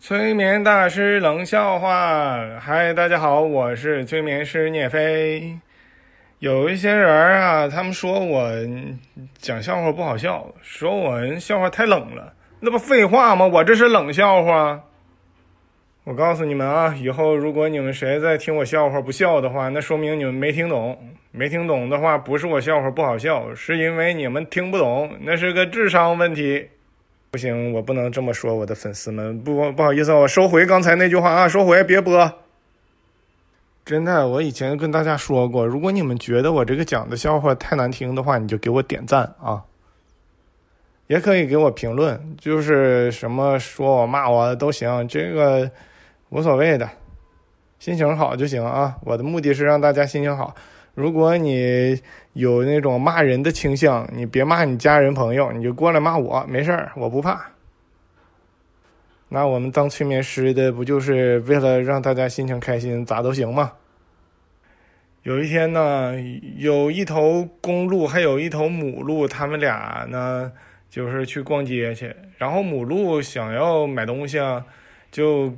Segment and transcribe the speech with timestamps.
[0.00, 5.58] 催眠大师冷笑话，嗨，大家好，我是催眠师聂飞。
[6.38, 8.48] 有一些人啊，他们说我
[9.38, 13.44] 讲笑话不好笑，说我笑话太冷了，那不废话吗？
[13.44, 14.84] 我这是冷笑话。
[16.04, 20.96] 我告诉你们啊，以后如果你们谁在听我笑话不笑的话，那说明你们没听懂。
[21.32, 26.68] 没听懂的话，不是我笑话不好笑，是因为你们听不懂，那是个智商问题。
[27.30, 32.32] 不行，我不能这么说，我的粉丝们，不不好意思，我收回刚才那句话啊，收回，别播。
[33.84, 39.62] 真的，我以前跟大家说过，如果你们觉得我这个讲的笑话太难听的话，你就给我点赞啊，
[41.06, 45.70] 也可以给我评论，就是什么说我骂我都行，这个
[46.30, 46.88] 无所谓的，
[47.78, 48.96] 心情好就行啊。
[49.02, 50.54] 我的目的是让大家心情好。
[50.98, 51.96] 如果你
[52.32, 57.52] 有那种骂人的倾向，你别骂你家人朋友，你就过来骂我，没事儿，我不怕。
[59.28, 63.74] 那我们当催眠师的，不就是为了让大家心情开心，咋都行吗？
[65.22, 66.14] 有一天呢，
[66.56, 70.50] 有一头公鹿，还有一头母鹿，他们俩呢，
[70.90, 72.12] 就是去逛街去。
[72.38, 74.66] 然后母鹿想要买东西啊，
[75.12, 75.54] 就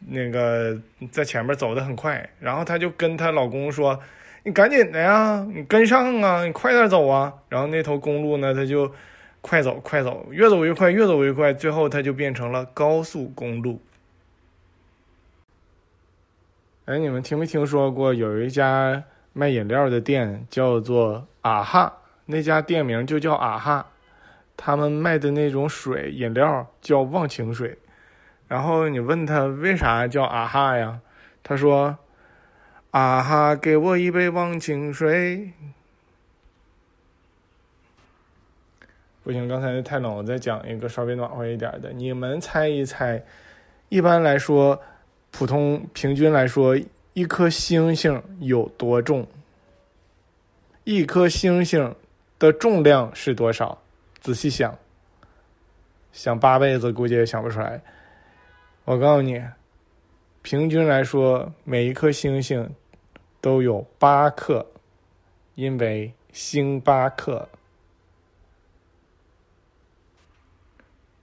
[0.00, 0.78] 那个
[1.10, 3.98] 在前面走的很快，然后她就跟她老公说。
[4.44, 7.32] 你赶紧的呀，你跟上啊，你快点走啊！
[7.48, 8.92] 然后那头公路呢，它就
[9.40, 13.80] 快走快走，越走越快，越走越快，最后它就变成了高速公路。
[16.86, 21.98] 哎，你们听没听说过有一家卖饮料的店叫做啊哈？
[22.26, 23.86] 那家店名就叫啊哈，
[24.56, 27.78] 他们卖的那种水饮料叫忘情水。
[28.48, 30.98] 然后你问他为啥叫啊哈呀？
[31.44, 31.96] 他说。
[32.92, 33.56] 啊哈！
[33.56, 35.50] 给我一杯忘情水。
[39.24, 41.90] 不行，刚才太冷，我再讲一个稍微暖和一点的。
[41.90, 43.22] 你们猜一猜，
[43.88, 44.78] 一般来说，
[45.30, 46.78] 普通平均来说，
[47.14, 49.26] 一颗星星有多重？
[50.84, 51.94] 一颗星星
[52.38, 53.80] 的重量是多少？
[54.20, 54.76] 仔细想，
[56.12, 57.80] 想八辈子估计也想不出来。
[58.84, 59.42] 我告诉你，
[60.42, 62.70] 平均来说，每一颗星星。
[63.42, 64.68] 都有八克，
[65.56, 67.48] 因为星巴克。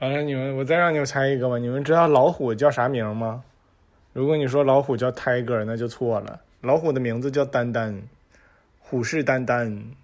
[0.00, 1.56] 完了，你们，我再让你们猜一个吧。
[1.56, 3.44] 你们知道老虎叫啥名吗？
[4.12, 6.40] 如果你说老虎叫 Tiger，那就错了。
[6.62, 8.02] 老虎的名字叫丹丹，
[8.80, 9.94] 虎视眈眈。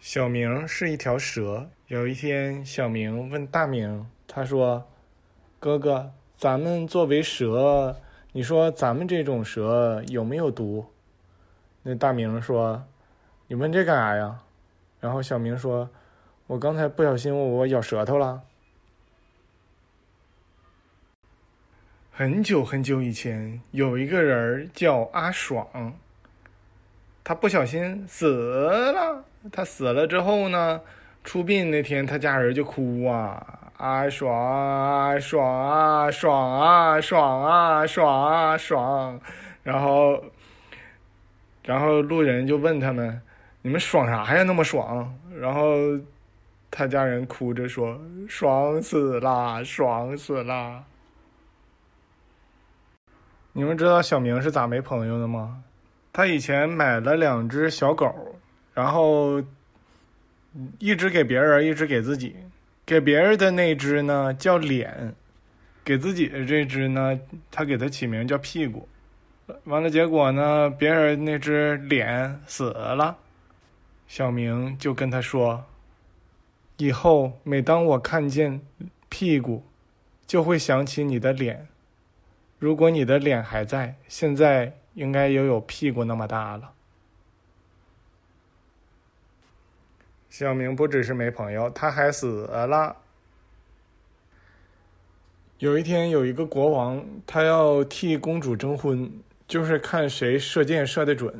[0.00, 1.70] 小明是一条蛇。
[1.86, 4.84] 有一天，小明问大明：“他说，
[5.60, 7.96] 哥哥，咱们作为蛇。”
[8.36, 10.84] 你说咱们这种蛇有没有毒？
[11.84, 12.84] 那大明说
[13.46, 14.40] ：“你问这干啥呀？”
[14.98, 15.88] 然后小明说
[16.48, 18.42] ：“我刚才不小心我咬舌头了。”
[22.10, 25.94] 很久很久以前，有一个人叫阿爽，
[27.22, 29.24] 他不小心死了。
[29.52, 30.80] 他死了之后呢，
[31.24, 33.60] 出殡那天，他家人就哭啊。
[33.76, 39.20] 啊爽啊爽啊爽啊爽啊爽啊爽，
[39.64, 40.22] 然后，
[41.64, 43.20] 然后路人就问他们
[43.62, 44.42] ：“你们爽啥呀？
[44.44, 45.74] 那么爽？”然后
[46.70, 50.84] 他家人哭着说：“爽死啦，爽死啦！”
[53.52, 55.62] 你们知道小明是咋没朋友的吗？
[56.12, 58.36] 他以前买了两只小狗，
[58.72, 59.42] 然后
[60.78, 62.36] 一只给别人，一只给自己。
[62.86, 65.14] 给别人的那只呢叫脸，
[65.82, 67.18] 给自己的这只呢，
[67.50, 68.86] 他给它起名叫屁股。
[69.64, 73.16] 完了，结果呢，别人那只脸死了，
[74.06, 75.64] 小明就跟他说
[76.76, 78.60] ：“以后每当我看见
[79.08, 79.64] 屁股，
[80.26, 81.66] 就会想起你的脸。
[82.58, 86.72] 如果你的脸还在，现在应该也有屁股那么大了。”
[90.36, 92.96] 小明不只是没朋友，他还死了。
[95.58, 99.08] 有一天，有一个国王，他要替公主征婚，
[99.46, 101.32] 就是看谁射箭射得准，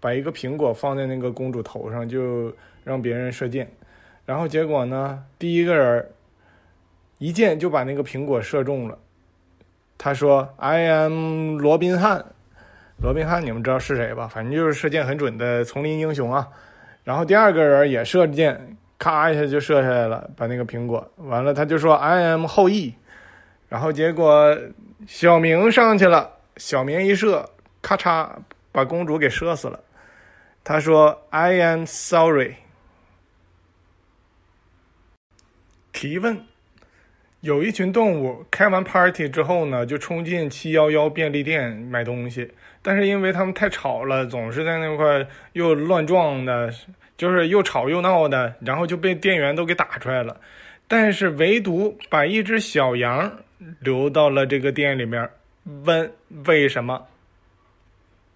[0.00, 2.50] 把一个苹果放在那个公主头上，就
[2.84, 3.70] 让别人射箭。
[4.24, 6.10] 然后结果呢，第一个人
[7.18, 8.98] 一箭就把那个苹果射中了。
[9.98, 12.24] 他说：“I am 罗宾汉。”
[13.04, 14.26] 罗宾汉，你们知道是谁吧？
[14.26, 16.48] 反正就是射箭很准的丛林英雄啊。
[17.08, 21.10] 然后第二个人也射箭，咔一下就射下来了，把那个苹果。
[21.16, 22.92] 完了，他就说 “I am 后羿”，
[23.66, 24.54] 然后结果
[25.06, 27.48] 小明上去了，小明一射，
[27.80, 28.28] 咔嚓
[28.70, 29.80] 把公主给射死了。
[30.62, 32.56] 他说 “I am sorry”。
[35.92, 36.44] 提问：
[37.40, 42.50] 有一群动物开完 party 之后呢，就冲进七幺幺便利店买东西，
[42.82, 46.68] 但是因为他们太吵了，总是在那块又乱撞的，
[47.16, 50.36] 就是又吵又闹的，然后就被店员都给打出来了。
[50.88, 53.30] 但是唯独把一只小羊
[53.78, 55.30] 留到了这个店里面，
[55.84, 56.10] 问
[56.44, 57.06] 为什么？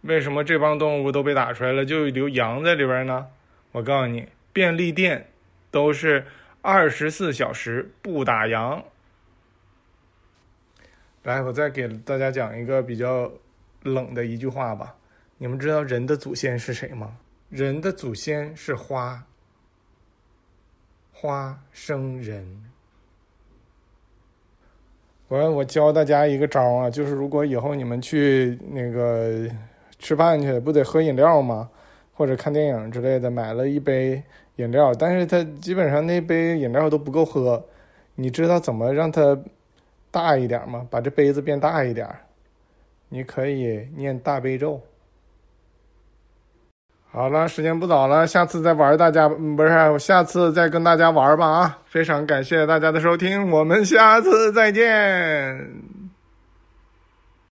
[0.03, 3.27] 为什么这帮动物都被打出来了，就留羊在里边呢？
[3.73, 5.27] 我告诉你，便利店
[5.73, 6.25] 都是
[6.61, 8.81] 二十四小时不打烊。
[11.25, 13.31] 来，我再给大家讲一个比较
[13.85, 14.93] 冷的一句话吧。
[15.39, 17.17] 你们知道人的祖先是谁吗？
[17.49, 19.25] 人的祖先是花，
[21.13, 22.45] 花生人。
[25.29, 29.49] 我我教大家一个招啊，就是如果以后你们去那个
[30.01, 31.71] 吃饭去，不得喝饮料吗？
[32.13, 34.21] 或者看电影之类的，买了一杯
[34.57, 37.65] 饮料，但是他基本上那杯饮料都不够喝。
[38.17, 39.39] 你知道怎么让他？
[40.13, 40.87] 大一点嘛？
[40.89, 42.09] 把这杯子变大一点，
[43.09, 44.81] 你可以念大悲咒。
[47.11, 51.79] 好了，时间不早了，下次再玩大家不是，我下次再跟大家玩吧啊！
[51.85, 55.92] 非常感谢大家的收听，我们下次再见。